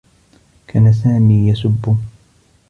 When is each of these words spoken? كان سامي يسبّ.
كان 0.67 0.93
سامي 0.93 1.49
يسبّ. 1.49 1.95